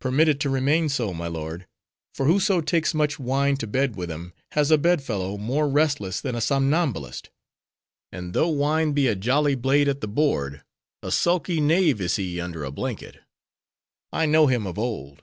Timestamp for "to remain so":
0.40-1.14